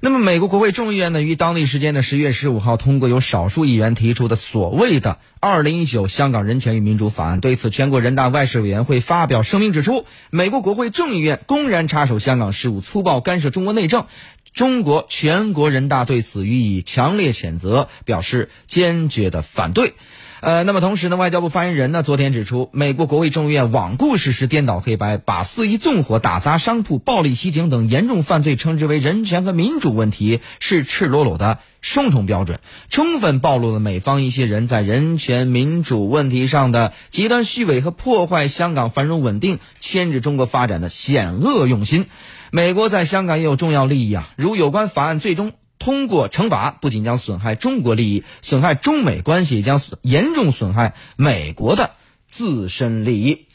[0.00, 7.38] 那么，美国国会众议院呢，于当地时间的十月十五号通过由少数议员提出的所谓的《二零一九香港人权与民主法案》。
[7.40, 14.04] 对此，全国人大外事委员会发表声明指出，美国国会众议院公然插手香港事务，粗暴干涉中国内政，
[14.52, 19.94] 中国全国人大对此予以强烈谴责，表示坚决的反对。
[20.46, 42.06] 呃，那么同时呢，外交部发言人呢昨天指出，美国国会众议院罔顾事实、颠倒黑白，把肆意纵火、打砸商铺、暴力袭警等严重犯罪称之为人权和民主问题，是赤裸裸的双重标准，充分暴露了美方一些人在人权民主问题上的极端虚伪和破坏香港繁荣稳定、牵制中国发展的险恶用心。
[42.52, 45.54] 美国在香港也有重要利益啊，如有关法案最终。
[45.86, 51.92] 通过惩罚，不仅将损害中国利益，损害中美关系，将严重损害美国的
[52.26, 53.46] 自身利益。